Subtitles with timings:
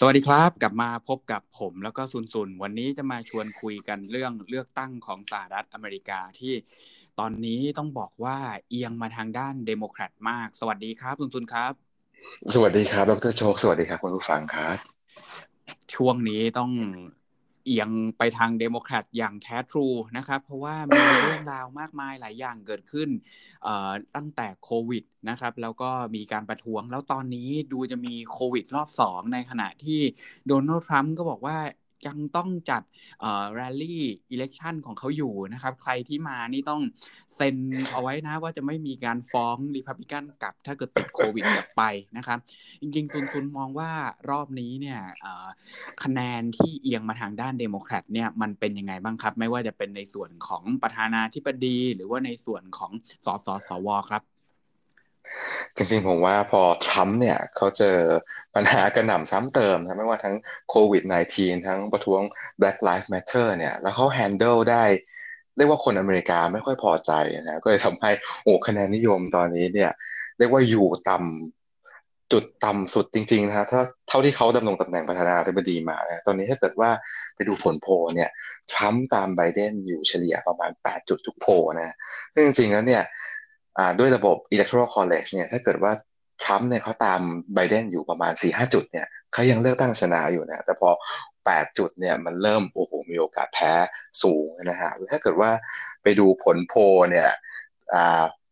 [0.00, 6.54] สวัสดีครับกลับมาพบกับผมแล้วก็ซุนซุนวันนี้จะมาชวนคุยกันเรื่องเลือกตั้งของสหรัฐอเมริกาที่
[7.18, 8.38] ตอนนี้ต้องบอกว่า
[8.68, 11.72] เอียงมาทางด้านเดโมแครตมาก สวัสดีครับซุนซุนครับ
[12.54, 14.76] สวัสดีครับดรโชค สวัสดีครับคุณผู้ฟังครับ
[15.94, 16.70] ช่วงนี้ต้อง
[17.64, 23.08] เอียงไปทางเดโมแครตอย่างแท้ true นะครับ เพราะว่ามีเรื่องราวมากมายหลายอย่างเกิดขึ้น
[24.16, 30.00] ตั้งแต่โควิดนะครับ แล้วก็มีการประท้วง แล้วตอนนี้ดูจะมีโควิดรอบสองในขณะที่
[30.46, 31.56] โดนัลด์ทรัมป์ก็บอกว่า
[32.08, 32.82] ยังต้องจัด
[33.20, 36.82] เอ่อ rally election ของเขาอยู่นะครับ ใครที่มานี่ต้อง
[37.36, 37.56] เซ็น
[37.92, 41.82] เอาไว้นะว่าจะไม่มีการฟ้องรีพับลิกันกลับ ถ้าเกิดติดโควิดกลับไป
[42.16, 42.38] นะครับ
[42.80, 43.90] จริงๆซุนซุนมองว่า
[44.30, 45.00] รอบนี้เนี่ย
[46.02, 52.92] คะแนนที่เอียงมาทางด้านเดโมแครตเนี่ยมันเป็นยังไงบ้างครับ ไม่ว่าจะเป็นในส่วนของประธานาธิบดี หรือว่าในส่วนของ
[53.24, 54.37] สสสวครับ
[55.76, 57.96] จริงๆผมว่าพอทรัมป์เนี่ยเขาเจอ
[58.54, 60.36] ปัญหากระหน่ำซ้ำเติมนะไม่ว่าทั้ง
[60.70, 61.02] โควิด
[61.34, 62.22] -19 ทั้งประท้วง
[62.60, 64.84] Black Lives Matter เนี่ย แล้วเขาแฮนเดิลได้
[65.56, 68.10] เรียกว่าคนอเมริกาไม่ค่อยพอใจนะก็เลยทำให้
[68.42, 69.90] โอ้คะแนนนิยมตอนนี้เนี่ย
[70.38, 76.90] เรียกว่าอยู่ต่ำจุดต่ำสุดจริงๆนะถ้าเท่าที่เขาดำรงตำแหน่งประธานาธิบดีมานะตอนนี้ถ้าเกิดว่า
[77.34, 78.30] ไปดูผลโพลเนี่ย
[78.72, 81.96] ทรัมป์ตามไบเดนอยู่เฉลี่ยประมาณ 8 จุดทุกโพลนะ
[82.34, 83.02] ซึ่งจริงๆแล้วเนี่ย
[83.98, 85.92] ด้วยระบบ electoral college เนี่ยถ้าเกิดว่า
[86.42, 87.20] ทรัมป์เนี่ยเขาตาม
[87.54, 90.90] ไบเดนอยู่ประมาณ4-5 จุดเนี่ยเขายังเลือกตั้งชนะอยู่นะแต่พอ
[91.34, 93.72] 8 จุดเนี่ยมันเริ่มโอ้โหมีโอกาสแพ้
[94.22, 95.50] สูงนะฮะถ้าเกิดว่า
[96.02, 96.74] ไปดูผลโพ
[97.10, 97.28] เนี่ย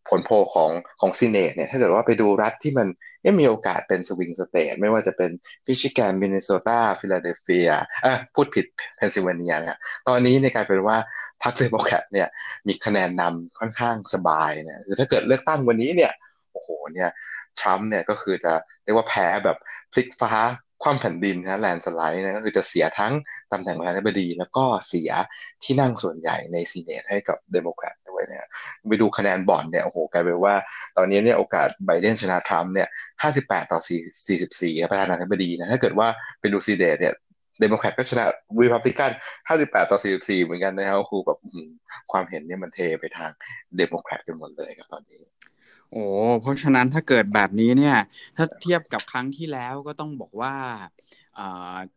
[0.08, 2.88] ผลโพของของ Senate เนี่ยถ้าเกิดว่าไปดูรัฐที่มัน
[3.26, 5.30] ยังมีโอกาสเป็น swing state ไม่ว่าจะเป็น
[5.66, 7.70] มิชิแกนมินนิโซตาฟิลาเดลเฟีย
[8.04, 8.66] อะพูดผิด
[8.96, 9.76] เพนซิลเวเนียเนี่ย
[10.08, 10.96] ตอนนี้ในกลายเป็นว่า
[11.42, 12.28] พรรคเดโมแครตเนี่ย
[12.66, 16.12] มีคะแนนนำค่อนข้างสบายเนี่ยคือถ้าเกิดเลือกตั้งวันนี้เนี่ย
[16.52, 17.10] โอ้โหเนี่ย
[17.60, 18.52] ทรัมป์เนี่ยก็คือจะ
[18.84, 19.56] เรียกว่าแพ้แบบ
[19.92, 20.32] พลิกฟ้า
[20.84, 23.12] คว่ำแผ่นดินนะ landslide นะก็คือจะเสียทั้ง
[23.52, 25.10] ตำแหน่งประธานาธิบดี แล้วก็เสีย
[25.64, 28.44] ที่นั่งส่วนใหญ่ใน Senate ให้กับเดโมแครตด้วยเนี่ย
[28.88, 30.54] ไปดูคะแนนบอลเนี่ยโอ้โหกลายเป็นว่า
[30.96, 32.88] ตอนนี้เนี่ยโอกาสไบเดนชนะทรัมป์เนี่ย
[33.30, 33.80] 58 ต่อ
[34.34, 36.08] 44 ประธานาธิบดีนะถ้าเกิดว่า
[36.40, 37.14] ไปดู Senate เนี่ย
[37.60, 38.24] เดโมแครตก็ชนะ
[38.58, 39.10] รีพับลิกัน
[39.50, 41.38] 58ต่อ44เหมือนกันนะครับคือแบบ
[42.12, 43.30] ความเห็นเนี่ยมันเทไปทาง
[43.76, 45.20] เดโมแครตกันหมดเลยครับตอนนี้
[45.92, 46.04] โอ้
[46.40, 47.96] เพราะฉะนั้นถ้าเกิดแบบนี้เนี่ย
[48.36, 50.54] ถ้าเทียบกับครั้งที่แล้วก็ต้องบอกว่า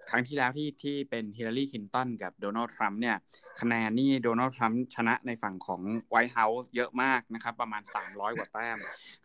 [0.10, 3.18] ครั้งที่แล้วที่ที่เป็นฮิลลารีคลินตันกับโดนัลด์ทรัมป์เนี่ย
[3.60, 8.78] คะแนนนี่โดนัลด์ทรัมป์ชนะในฝั่งของWhite House เยอะมากนะครับ ประมาณ 300 กว่าแต้ม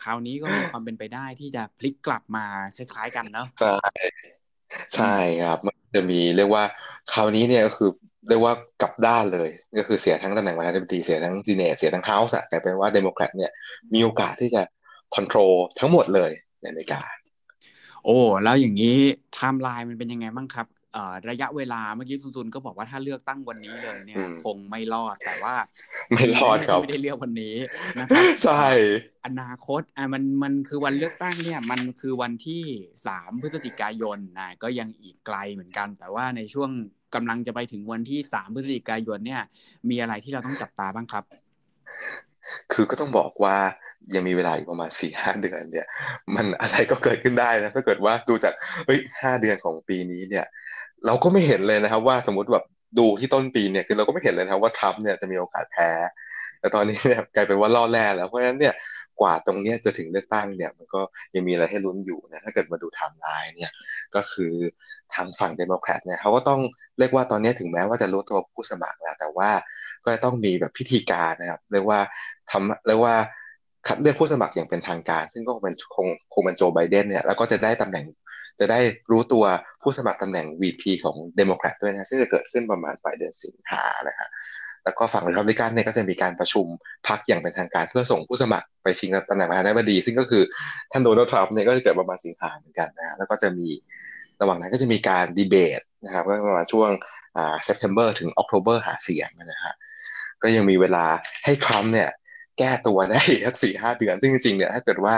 [0.05, 2.47] คราวนี้ก็มีความเป็นไปได้ที่จะพลิกกลับมา
[2.77, 3.78] คล้ายๆกันเนาะใช่
[4.94, 6.65] ใช่ครับมัน จะมีเรียกว่า
[7.12, 7.91] คราวนี้เนี่ยก็คือ
[8.28, 13.50] เรียกว่ากลับด้านเลย ก็คือเสียทั้งตำแหน่งประธานาธิบดีเสียทั้ง Senate เสียทั้ง House กลายเป็นว่าเดโมแครตเนี่ย
[13.94, 14.62] มีโอกาสที่จะ
[15.15, 17.00] control ทั้งหมดเลยในอเมริกา
[18.05, 18.97] โอ้ แล้วอย่างนี้
[19.34, 20.66] ไทม์ไลน์มันเป็นยังไงบ้างครับ
[21.31, 25.55] ระยะเวลาเมื่อกี้ซุนๆก็บอกว่าถ้าเลือกตั้งวันนี้เลยเนี่ย คงไม่รอดแต่ว่า
[26.15, 27.56] ไม่รอดครับไม่ได้เลือกวันนี้
[27.99, 28.66] นะครับใช่
[29.27, 32.62] อนาคตอะมันมันคือวันเลือกตั้งเนี่ย มันคือวันที่
[33.06, 36.71] สามพฤศจิกายนนะก็ยังอีกไกลเหมือนกัน แต่ว่าในช่วง
[37.15, 39.43] กำลังจะไปถึงวันที่สามพฤศจิกายนเนี่ย
[39.91, 41.25] มีอะไรที่เราต้องจับตาบ้างครับ
[42.72, 43.56] คือก็ต้องบอกว่า
[44.15, 45.87] ยังมีเวลาอีกประมาณสี่ห้าเดือนเนี่ย
[46.34, 48.55] มันอะไรก็เกิดขึ้นได้นะถ้าเกิดว่าดูจาก
[48.87, 50.47] เฮ้ยห้าเดือนของปีนี้เนี่ย
[51.06, 52.65] เราก็ไม่เห็นเลยนะครับ ว่าสมมติแบบ
[52.98, 55.91] ดูที่ต้นปีเนี่ยคือเราก็ไม่เห็นเลยนะครับว่าทรัมป์เนี่ยจะมีโอกาสแพ้
[56.60, 58.75] แต่ตอนนี้เนี่ยกลายเป็นว่าร่อแร่แล้วเพราะฉะนั้นเนี่ย
[59.20, 61.00] กว่าตรงนี้จะถึงเลือกตั้งเนี่ยมันก็
[61.34, 63.72] ยังมีอะไรให้ลุ้นอยู่นะถ้าเกิดมาดูไทม์ไลน์เนี่ย
[64.14, 64.53] ก็คือ
[65.14, 66.60] ทางฝั่งเดโมแครตเนี่ยเขาก็ต้อง
[66.98, 69.50] เรียกว่าตอนนี้ถึงแม้ว่าจะรู้ตัวผู้สมัครแล้ว แต่ว่า
[70.04, 72.00] ก็ต้องมีแบบพิธีการนะครับเรียกว่า
[72.50, 73.14] ทำเรียกว่า
[73.87, 78.04] คัดเลือกผู้สมัครอย่างเป็นทางการ ซึ่งก็คงเป็นคงคงเป็นโจไบเดนเนี่ยแล้วก็จะได้ตำแหน่ง
[78.60, 79.44] จะได้รู้ตัว
[79.82, 84.28] ผู้สมัครตำแหน่ง VP ของเดโมแครตด้วยนะซึ่งจะเกิดขึ้นประมาณปลายเดือนสิงหานะฮะ
[84.84, 86.66] แล้วก็ฝั่งรีพับลิกันเนี่ยก็จะมีการประชุม
[87.09, 90.43] พรรคอย่างเป็นทางการเพื่อส่งผู้สมัครไปชิงตำแหน่งประธานาธิบดี ซึ่งก็คือ
[90.93, 93.69] ท่านโดนัลด์ทรัมป์เนี่ยก็จะเกิดประมาณสิงหาเหมือนกันนะแล้วก็จะมี
[94.40, 96.90] ระหว่างนั้นก็จะมีการดีเบตนะครับก็ประมาณช่วง
[97.37, 99.75] อ่า September ถึง October หาเสียงนะฮะ
[100.43, 101.05] ก็ยังมีเวลา
[101.44, 102.11] ให้ทรัมป์เนี่ย
[102.58, 105.14] แก้ตัวได้สักสี่ห้าเดือน ซึ่งจริงๆเนี่ยถ้าเกิดว่า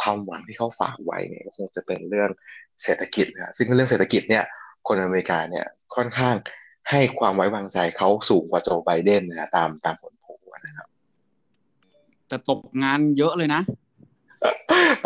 [0.00, 2.30] ความหวังที่เขาฝากไว้เนี่ยคงจะเป็นเรื่อง
[2.84, 4.44] เศรษฐกิจนะซึ่งเรื่องเศรษฐกิจเนี่ย
[4.88, 6.34] คนอเมริกาเนี่ยค่อนข้าง
[6.90, 10.32] ให้ความไว้วางใจเขาสูงกว่าโจไบเดนนะตามตามผลโพล
[10.66, 10.88] นะครับ
[12.28, 13.62] แต่ตกงานเยอะเลยนะ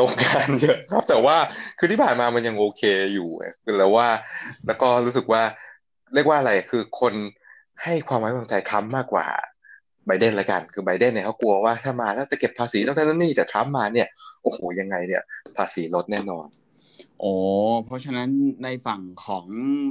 [0.01, 1.37] ตกงานเยอะครับ แต่ว่า
[1.79, 2.83] คือที่ผ่านมามันยังโอเค
[3.15, 3.29] อยู่
[3.79, 4.09] แล้วว่า
[4.67, 5.43] แล้วก็รู้สึกว่า
[6.15, 7.15] เรียกว่าอะไรคือคน
[7.83, 9.27] ให้ความไว้วางใจทรัมป์มากกว่า
[10.07, 15.23] ไบเดนละกัน คือไบเดนเนี่ยเขากลัวว่าถ้ามาแล้วจะเก็บภาษีต้องนั่นนี่แต่ทรัมป์มาเนี่ยโอ้โหยังไงเนี่ย
[15.57, 16.49] ภาษีลดแน่นอน
[17.21, 17.33] โอ้
[17.85, 18.31] เพราะฉะนั้น
[18.65, 19.47] ในฝั่งของ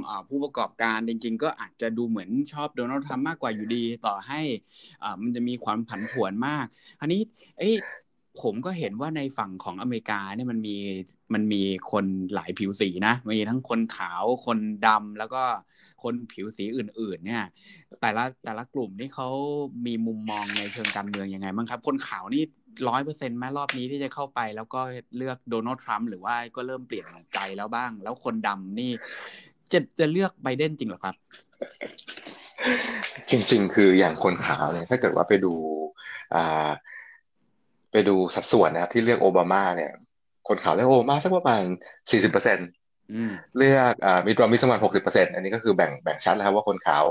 [0.08, 4.40] อผู้ประกอบการจริง ๆ ก็อาจจะดูเหมือนชอบโดนัลด์ทรัมป์มากกว่าอยู่ดี ต่อให้
[5.02, 6.66] อ่ามันจะมีความผันผวนมาก
[7.00, 7.20] อันนี้
[7.58, 7.70] เอ้
[8.42, 10.76] ผมก็เห็นว่าในฝั่งของอเมริกาเนี่ยมันมี
[11.34, 12.04] มันมีคน
[12.34, 15.42] หลายผิวสีนะมีทั้งคนขาวคนดำแล้วก็
[16.02, 17.44] คนผิวสีอื่น ๆ เนี่ย
[18.00, 19.28] แต่ละแต่ละกลุ่มนี่เขา
[19.86, 22.42] มีมุมมองในเชิงการเมืองยังไงบ้างครับ คนขาวนี่
[22.88, 24.80] ร้อยเปอร์เซ็นต์แม้รอบนี้ที่จะเข้าไป แล้วก็
[25.16, 28.90] เลือกโดนัลด์ทรัมป์หรือว่าก็เริ่มเปลี่ยนใจแล้วบ้าง แล้วคนดำนี่
[29.72, 31.14] จะจะเลือกไบเดนจริงหรอครับ
[33.30, 35.54] จริง ๆ คืออย่างคนขาวเนี่ยถ้าเกิดว่าไปดู
[36.34, 36.70] อ่า
[37.92, 39.90] ไปดูสัดส่วนนะครับที่เลือกโอบามาเนี่ย
[40.48, 41.62] คนขาวเลือกโอบามาสักประมาณ
[42.10, 42.68] สี่สิบเปอร์เซ็นต์
[43.58, 47.04] เลือกอ่ามีดรอมิสประมาณหกสิบเปอร์เซ็นต์อันนี้ก็คือแบ่งแบ่งชัดแล้วครับว่าคนขาว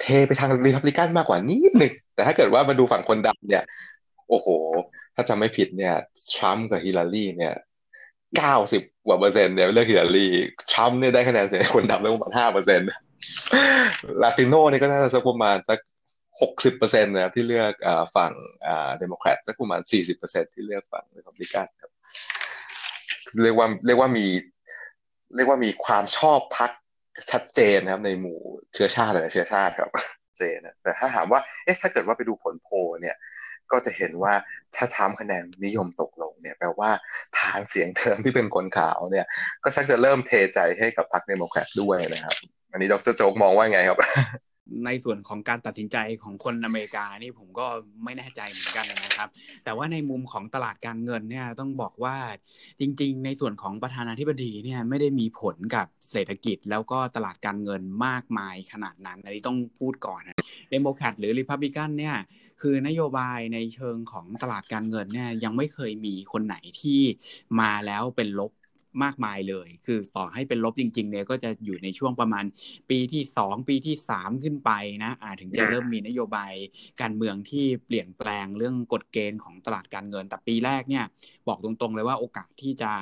[0.00, 3.64] เทไปทางรีพับลิกันมากกว่านิดหนึ่งแต่ถ้าเกิดว่ามาดูฝั่งคนดำเนี่ย
[4.28, 4.48] โอ้โห
[5.14, 5.94] ถ้าจำไม่ผิดเนี่ย
[6.34, 7.54] ทรัมป์กับฮิลลารีเนี่ย
[8.36, 10.26] เก้าสิบกว่าเปอร์เซ็นต์เนี่ยเลือกฮิลลารี
[10.72, 12.88] ทรัมป์เนี่ยได้คะแนนเสียงคนดำได้ประมาณห้าเปอร์เซ็นต์
[14.22, 15.78] ลาติโนเนี่ยก็น่าจะสักประมาณสัก
[16.40, 17.72] หกสิบเปอร์เซ็นต์นะครับที่เลือก
[18.16, 18.32] ฝั่ง
[18.98, 21.92] เดโมแครตสักประมาณสี่สิบเปอร์เซ็นต์ที่เลือกฝั่งรีพับลิกันครับ
[23.42, 24.26] เรียกว่าเรียกว่ามี
[25.36, 26.70] เรียกว่ามีความชอบพรรค
[27.30, 28.38] ชัดเจนนะครับ ในหมู่
[28.74, 29.90] เชื้อชาติหลายเชื้อชาติครับ
[30.36, 32.68] เจนแต่ถ้าถามว่าเอ๊ะถ้าเกิดว่าไปดูผลโพล
[33.00, 33.16] เนี่ย
[33.72, 34.34] ก็จะเห็นว่า
[34.76, 36.90] ทรัมป์คะแนนนิยมตกลงเนี่ยแปลว่า
[37.38, 39.26] ฐานเสียงเดิมที่เป็นคนขาวเนี่ย
[39.64, 42.34] ก็ชักจะเริ่มเทใจให้กับพรรคเดโมแครตด้วยนะครับ
[42.72, 43.98] อันนี้ดรโจ๊กมองว่าไงครับ
[44.86, 47.66] ในส่วนของการตัดสินใจของคนอเมริกานี่ผมก็
[48.04, 49.28] ไม่แน่ใจเหมือนกันนะครับ
[49.64, 52.16] แต่ว่าในมุมของตลาดการเงินเนี่ยต้องบอกว่า
[52.80, 60.20] จริง ๆ ในส่วนของประธานาธิบดีเนี่ยไม่ได้มีผลกับเศรษฐกิจ แล้วก็ตลาดการเงินมากมายขนาดนั้นอันนี้ต้องพูดก่อน
[60.70, 62.16] เดโมแครตหรือริพับลิกันเนี่ย
[62.62, 67.00] คือนโยบายในเชิงของตลาดการเงินเนี่ยยังไม่เคยมีคนไหนที่
[67.60, 68.52] มาแล้วเป็นลบ
[69.04, 72.44] มากมายเลย คือต่อให้เป็นลบจริง ๆ เนี่ยก็จะอยู่ในช่วงประมาณ
[72.90, 74.70] ปีที่สองปีที่สามขึ้นไป
[75.04, 76.52] นะอาถึงจะเริ่มมีนโยบาย
[77.00, 81.04] การเมืองที่เปลี่ยนแปลงเรื่องกฎเกณฑ์ของตลาดการเงิน แต่ปีแรกเนี่ย
[81.48, 82.92] บอกตรงๆ เลยว่าโอกาสที่จะ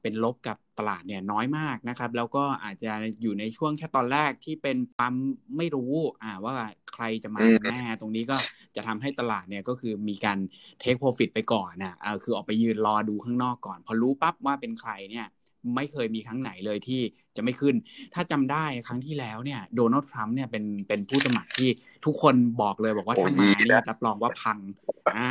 [0.00, 2.92] เป็นลบกับตลาดเนี่ยน้อยมากนะครับ แล้วก็อาจจะ
[3.22, 5.14] อยู่ในช่วงแค่ตอนแรกที่เป็นความ
[5.56, 5.92] ไม่รู้
[6.44, 6.54] ว่า
[6.94, 8.36] ใครจะมาแน่ตรงนี้ก็
[8.76, 10.38] จะทำให้ตลาดเนี่ยก็คือมีการ
[10.80, 11.94] เทคโปรฟิตไปก่อนนะ
[12.24, 15.26] คือออกไปยืนรอดูข้างนอกก่อน พอรู้ปั๊บว่าเป็นใครเนี่ย
[15.74, 17.00] ไม่เคยมีครั้งไหนเลยที่
[17.36, 17.74] จะไม่ขึ้น
[18.14, 21.68] ถ้าจำได้ครั้งที่แล้วเนี่ยโดนัลด์ทรัมป์เนี่ยเป็นเป็นผู้สมัครที่
[22.06, 24.58] ทุกคนบอกเลยบอกว่าถ้ามาเนี่ยรับรองว่าพัง
[25.16, 25.30] อ่า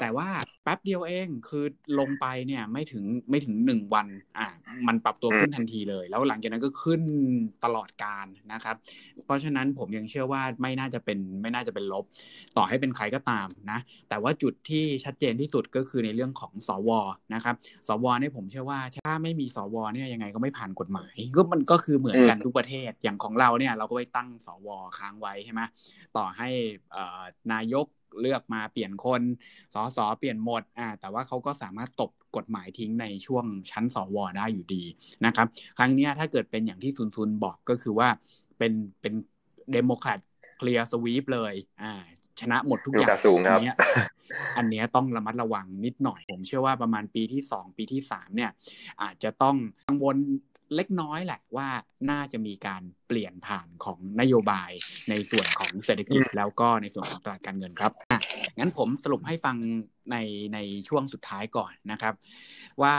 [0.00, 0.28] แต่ว่า
[0.62, 1.64] แป๊บเดียวเองคือ
[1.98, 4.06] ลงไปเนี่ยไม่ถึงไม่ถึงหนึ่งวัน
[4.38, 4.46] อ่า
[4.88, 7.02] มันปรับตัวขึ้นทันทีเลย แล้วหลังจากนั้นก็ขึ้น
[7.64, 8.76] ตลอดการนะครับ
[9.24, 12.04] เพราะฉะนั้นผมยังเชื่อว่าไม่น่าจะเป็นไม่น่าจะเป็นลบ
[12.56, 16.90] ต่อให้เป็นใครก็ตามนะ แต่ว่าจุดที่ชัดเจนที่สุดก็คือในเรื่องของสว
[17.34, 17.54] นะครับ
[17.88, 24.68] สวเนี่ยผมเชื่อว่าถ้าไม่มีสวเนี่ยยังไงก็ไม่ผ่านกฎหมาย ก็มันก็คือเหมือนกันทุกประเทศอย่างของเราเนี่ย เราก็ไปตั้งสว
[24.98, 25.60] ค้างไว้ใช่ไหม
[26.16, 26.48] ต่อให้
[27.52, 27.86] นายก
[28.20, 29.22] เลือกมาเปลี่ยนคน
[29.74, 34.84] สสเปลี่ยนหมดอ่าแต่ว่าเขาก็สามารถตบกฎหมายทิ้งในช่วงชั้นสวได้อยู่ดี
[35.26, 35.46] นะครับ
[35.78, 38.08] ครั้งนี้ถ้าเกิดเป็นอย่างที่ซุนซุนบอกก็คือว่า
[38.58, 39.14] เป็นเป็น
[39.72, 40.20] เดโมแครต
[40.58, 41.92] เคลียร์สวีปเลยอ่า
[42.40, 43.08] ชนะหมดทุกอย่าง
[43.46, 43.72] อันนี้
[44.58, 48.50] อันนี้ต้องระมัดระวังนิดหน่อย ผมเชื่อว่าประมาณปีที่สองปีที่สามเนี่ย
[49.02, 49.56] อาจจะต้อง
[49.88, 50.16] กังวล
[50.74, 51.68] เล็กน้อยแหละว่า
[52.10, 54.70] น่าจะมีการเปลี่ยนผ่านของนโยบาย
[55.10, 57.92] ในส่วนของเศรษฐกิจแล้วก็ในส่วนของตลาดการเงินครับ
[58.58, 59.56] งั้นผมสรุปให้ฟัง
[60.12, 60.16] ใน
[60.54, 62.14] ในช่วงสุดท้ายก่อนนะครับ
[62.82, 62.94] ว่า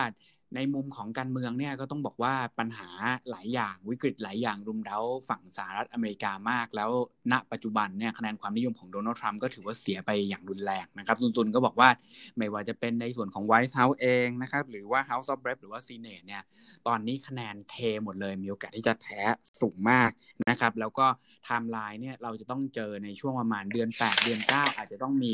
[0.55, 2.89] ในมุมของการเมืองเนี่ยก็ต้องบอกว่าปัญหา
[3.29, 4.99] หลายอย่างวิกฤตหลายอย่างรุมเร้า
[5.29, 6.89] ฝั่งสหรัฐอเมริกามาก แล้ว
[7.31, 11.89] ณปัจจุบันเนี่ยคะแนนความนิยมของโดนัลด์ทรัมป์ก็ถือว่าเสียไปอย่างรุนแรงนะครับตุนตุนก็บอกว่า
[12.37, 16.43] ไม่ว่าจะเป็นในส่วนของ White House เองนะครับหรือว่า House of Rep หรือว่า Senate เนี่ย
[16.87, 19.19] ตอนนี้คะแนนเทหมดเลย มีโอกาสที่จะแพ้
[19.61, 20.09] สูงมาก
[20.49, 21.05] นะครับแล้วก็
[21.45, 25.33] ไทม์ไลน์เนี่ยเราจะต้องเจอในช่วงประมาณเดือน 8 เดือน 9 อาจจะต้องมี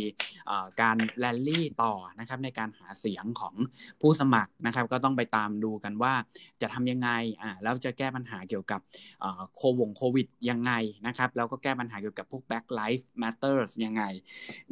[0.81, 3.55] การแลนลี่ต่อนะครับในการหาเสียงของ
[4.01, 6.13] ผู้สมัครนะครับก็ต้องไปตามดูกันว่า
[6.61, 7.09] จะทำยังไง
[7.41, 8.81] อ่าแล้วจะแก้ปัญหาเกี่ยวกับ
[9.55, 10.71] โควงโควิดยังไง
[11.07, 14.03] นะครับแล้วก็แก้ปัญหาเกี่ยวกับพวก back life matters ยังไง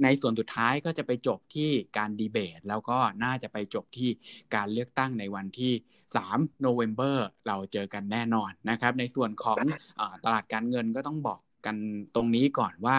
[0.04, 4.10] ในส่วนสุดท้ายก็จะไปจบที่การดีเบต แล้วก็น่าจะไปจบที่
[4.56, 5.74] การเลือกตั้งในวันที่
[6.20, 9.58] 3 November เราเจอกันแน่นอนนะครับ ในส่วนของ
[10.00, 11.76] อตลาดการเงินก็ต้องบอกกัน
[12.16, 12.98] ตรงนี้ก่อนว่า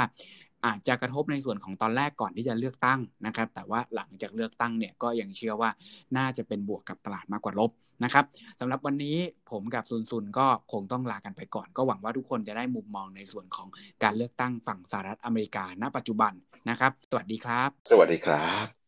[0.66, 5.70] อาจจะกระทบในส่วนของตอนแรกก่อนที่จะเลือกตั้งนะครับ แต่ว่าหลังจากเลือกตั้งเนี่ยก็ยังเชื่อว่า
[6.16, 7.70] น่าจะเป็นบวกกับตลาดมากกว่าลบ
[8.04, 8.24] นะครับ
[8.60, 9.16] สำหรับวันนี้
[9.50, 13.68] ผมกับซุนซุนก็คงต้องลากันไปก่อน ก็หวังว่าทุกคนจะได้มุมมองในส่วนของ
[14.02, 16.32] การเลือกตั้งฝั่งสหรัฐอเมริกาณปัจจุบัน
[16.68, 18.81] นะครับ สวัสดีครับ สวัสดีครับ